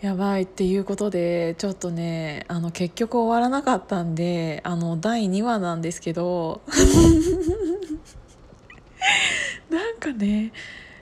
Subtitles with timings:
[0.00, 6.62] やばいっていうことでちょっとねあの結局終わらなかったんであの第2話なんですけど
[9.68, 10.52] なんかね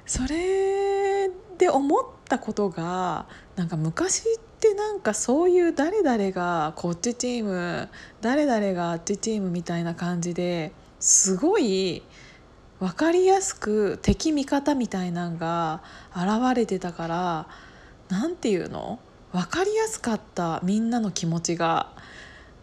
[0.05, 7.89] それで思ったことがなんか昔ってなんかそういう誰々がこっちチーム
[8.21, 12.03] 誰々があっちチームみたいな感じですごい
[12.81, 15.83] 分かりやすく敵味方みたいなんが
[16.17, 17.49] 現れてたから
[18.09, 18.99] 何て言うの？
[19.33, 21.93] 分かりやすかったみんなの気持ちが。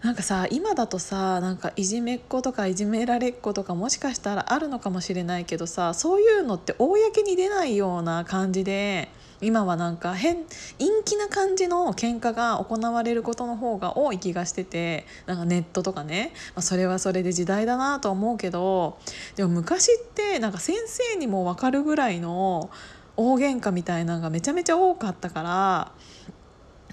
[0.01, 9.09] なんかさ今だとさなんかいじめっ子とかいじめられっ子とかもしかしたらあるのかもしれないけどさそういうのって公に出ないような感じで
[9.41, 10.45] 今はなんか変
[10.77, 18.99] 陰気な感じの喧嘩が行われることの方が多い気がしててなんかネットとかね、まあ、それはそれで時代だなと思うけど
[19.35, 22.69] でも昔ってなんか先生にも分かるぐらいの
[23.17, 25.91] 大喧嘩みたいなのがめちゃめちゃ多かったから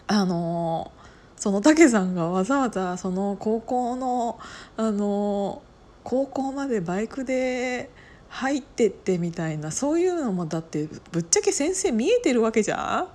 [0.07, 0.93] あの
[1.37, 4.39] そのたけさんがわざわざその高校の
[4.77, 5.63] あの
[6.05, 7.91] 高校までバイクで
[8.29, 13.09] 入ってってみたいなそういうのもだってぶっちゃけ先生見えてるわけじゃん。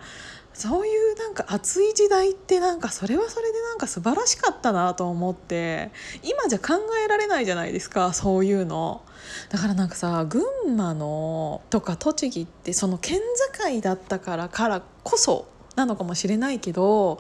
[0.58, 5.92] そういうなんか熱い時代ってなんかそれはそれでなんか素晴らしかったなと思って
[6.24, 9.04] 今じゃ考えられないじゃないですかそういうの。
[9.50, 13.20] だからなんかさ群馬のとか栃木ってその県
[13.56, 17.20] 境だったからからこそなのかもしれないけど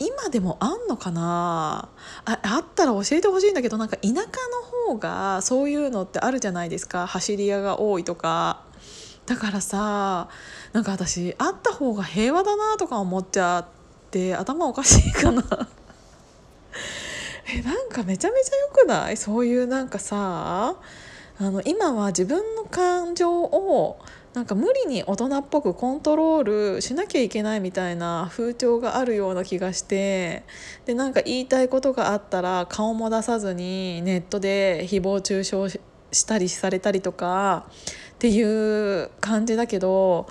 [0.00, 1.88] 今でもあんのかな？
[2.24, 4.24] ああったら教えてほしいんだけどなんか田舎の
[4.88, 7.06] 方がそういうのってあるじゃないですか。
[7.06, 8.63] 走り屋が多いとか。
[9.26, 10.28] だからさ
[10.72, 15.42] なんか私あった方が平和だなとか思っちゃって頭おかしいかな。
[17.46, 19.16] えなんかめちゃめちゃ良くない？
[19.16, 20.76] そういうなんかさ
[21.38, 23.98] あの今は自分の感情を
[24.34, 30.42] なんか無理に大人っぽくコントロールしなきゃいけないみたいな風潮があるような気がして
[30.86, 35.80] でなんか言いたいことがあったら顔も出さずにネットで誹謗中傷
[36.14, 37.66] したりされたりとか
[38.14, 40.28] っていう感じだけど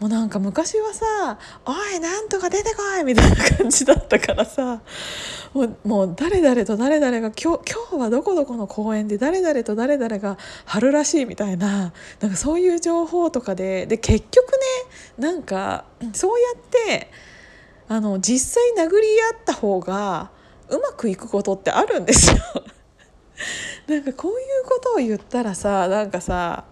[0.00, 4.80] もうなんか昔はさ「おいなんとか出てこい!」みたいな感じだったからさ
[5.52, 14.58] もうもう誰々と誰々が今日今日はどこどこの公園で誰々と誰々が春らしいみたいななんかそういう情報とかでで結局ね
[15.18, 17.10] なんかそうやって
[17.88, 20.30] あの実際殴り合った方が
[20.68, 22.36] うまくいくことってあるんですよ。
[23.92, 24.38] なんかこういう
[24.68, 26.64] ことを言ったらさなんかさ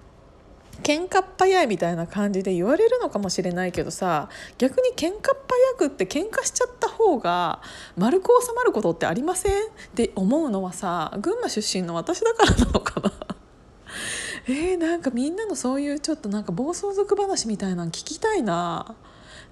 [0.82, 5.38] 喧嘩っ早いみたいな感じで言われるのかもしれないけどさ逆に喧嘩っ
[5.78, 7.60] 早くって喧嘩しちゃった方が
[7.98, 9.52] 丸く収まることってありません？
[9.52, 13.12] って思うのはさ群馬出身の私だからなのかな？
[14.48, 18.94] えー、なんかみんなのそういうちょっとなんか暴走族話みたいなの聞きたいな。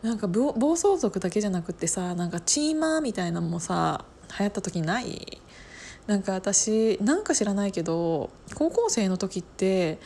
[0.02, 4.04] なんか暴走族だけじゃなくってさなんかチーマーみたいなのもさ
[4.38, 5.42] 流行った時ない？
[6.08, 9.98] なんか私なんか知らないけど高校生の時って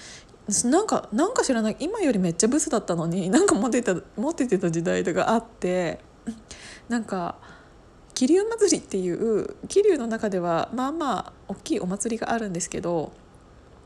[0.65, 6.01] なんかなんか知らない今よりめっちゃブスだったのに なんかモテたモテてた時代とかあって
[6.89, 7.37] なんか
[8.15, 13.13] 桐生祭りっていう桐生の中ではまあまあ大きいお祭りがあるんですけど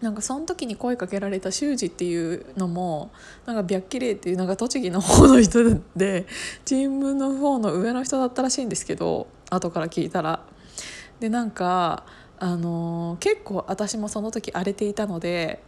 [0.01, 3.11] なんかその時に声かけられた修二っていうのも
[3.45, 5.63] なんか白綺麗っていうなんか栃木の方の人
[5.95, 6.27] で
[6.65, 10.56] チームの方の上の人だったらしいんですけど後から聞いたら。
[11.21, 12.05] でなんか
[12.39, 15.63] あのー、結構私もその時荒れていたので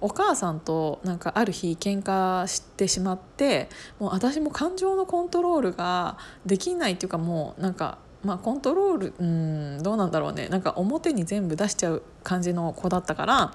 [0.00, 3.68] お母さんとなんかある日喧嘩してしまって
[3.98, 10.48] もう私も感情のコントロールができないっていうかもうなんかまあコントロールうんどうなんだろうね。
[10.48, 13.54] なんか表に全部出しちゃう感じの子だったから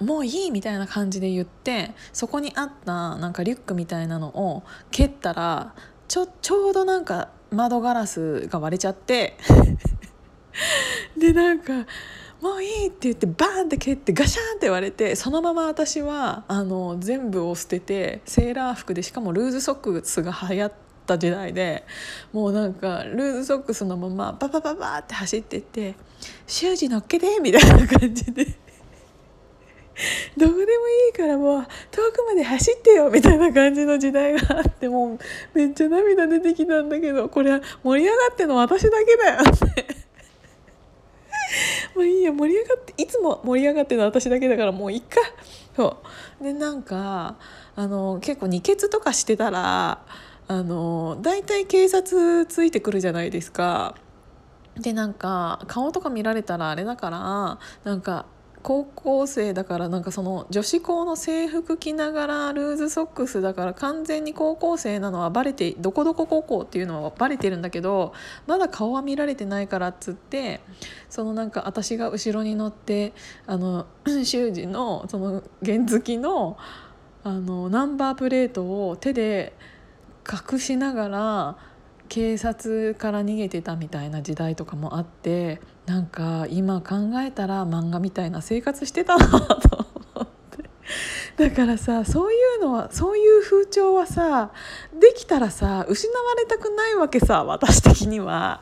[0.00, 5.74] もういいみたいな感じで言ってそこにあったなんかリュックみたいなのを蹴ったら
[6.08, 9.36] ちょちょうどなんか窓ガラスが割れちゃって
[11.16, 11.86] でなんか
[12.40, 20.72] もういいって言ってバーンって蹴ってガシャンって割れてそのまま私はあの全部を捨ててセーラー服でしかもルーズソックスが流行っ
[21.06, 21.84] た時代で
[22.32, 25.94] もうなんかルーズソックスのままババババって走ってって
[26.48, 28.71] 「習字乗っけて」みたいな感じで。
[30.36, 30.64] どうでもい
[31.10, 35.18] いからもう遠くまで走ってよみたいな感じの時代があってもう
[35.54, 40.02] めっちゃ涙出てきたんだけどこれは盛り上がっての私だけだよって。
[41.94, 45.20] もういいや盛り上がっていつも盛り上がってるの私だけだからもういっか。
[45.76, 45.98] そ
[46.40, 46.44] う。
[46.44, 47.36] でなんか
[47.76, 50.00] あの結構二血とかしてたら
[50.48, 53.94] あの大体警察ついてくるじゃないですか。
[54.76, 58.24] でなんか顔とか見られたらあれだからなんか
[58.62, 68.12] 高校生だからなんかその女子校の制服着ながらルーズソックスだから完全に高校生なのはバレてどこどこ高校っていうのはバレてるんだけど
[68.46, 70.60] まだ顔は見られてないからっつって
[71.10, 73.12] そのなんか私が後ろに乗って
[73.46, 73.86] あの
[74.24, 76.56] 修二のその原付の
[77.24, 79.52] あのナンバープレートを手で
[80.52, 81.56] 隠しながら
[82.12, 89.86] 警察から逃げてたみたいな時代とかもあってなんか今考えたら漫画みたいな生活してたなと
[90.16, 90.28] 思っ
[91.36, 94.52] てだからさそういうのはそういう風潮はさ
[94.92, 98.60] できたらさ失われたくないわけさ私的には。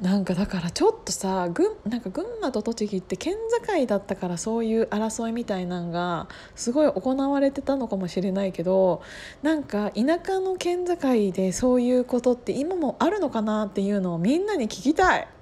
[0.00, 3.34] なんかだからちょっとさ群なんか群馬と栃木って県
[3.66, 9.02] 境だったからそういう争いみたいなんがすごい行われてたのかもしれないけど
[9.42, 10.96] なんか田舎の県境
[11.32, 15.28] でそういうことって今もあるのかなっていうのをみんなに聞きたい。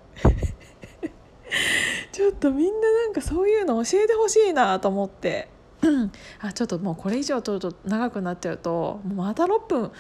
[2.10, 5.48] ちょっとみんななんかそういうの教えてほしいなと思って。
[6.42, 9.92] あちょっともうこれ以上ちょっと長くなっちゃうとまた6分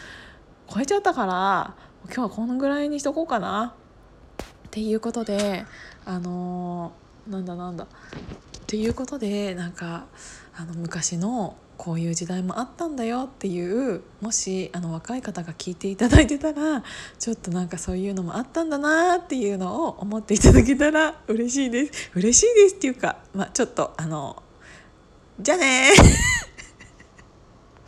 [0.68, 1.76] 超えちゃったから
[2.06, 3.76] 今日はこのぐらいにしとこうかな。
[4.78, 5.64] ていうことで
[6.04, 7.84] あのー、なんだなんだ。
[7.84, 7.88] っ
[8.68, 10.06] ていうことでなんか
[10.56, 16.84] あの昔のこういう時代もあったんだよっていうもしあの若い方が聞いていただいてたら
[17.18, 22.12] ちょっとなんかそういうのもあったんだなっていうのを思っていただけたら嬉しいです。
[22.14, 24.40] 嬉しいですっていうか、まあ、ちょっとあの
[25.40, 25.90] じゃあね